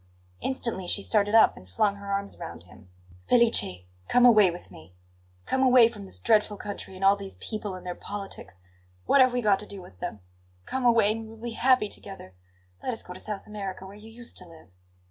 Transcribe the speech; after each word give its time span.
Instantly 0.39 0.87
she 0.87 1.03
started 1.03 1.35
up 1.35 1.55
and 1.55 1.69
flung 1.69 1.97
her 1.97 2.11
arms 2.11 2.39
round 2.39 2.63
him. 2.63 2.89
"Felice, 3.29 3.83
come 4.07 4.25
away 4.25 4.49
with 4.49 4.71
me! 4.71 4.95
Come 5.45 5.61
away 5.61 5.89
from 5.89 6.05
this 6.05 6.17
dreadful 6.17 6.57
country 6.57 6.95
and 6.95 7.05
all 7.05 7.15
these 7.15 7.35
people 7.35 7.75
and 7.75 7.85
their 7.85 7.93
politics! 7.93 8.57
What 9.05 9.21
have 9.21 9.31
we 9.31 9.43
got 9.43 9.59
to 9.59 9.67
do 9.67 9.79
with 9.79 9.99
them? 9.99 10.21
Come 10.65 10.85
away, 10.85 11.11
and 11.11 11.21
we 11.21 11.27
will 11.29 11.37
be 11.43 11.51
happy 11.51 11.87
together. 11.87 12.33
Let 12.81 12.93
us 12.93 13.03
go 13.03 13.13
to 13.13 13.19
South 13.19 13.45
America, 13.45 13.85
where 13.85 13.93
you 13.95 14.09
used 14.09 14.37
to 14.37 14.47
live." 14.47 14.69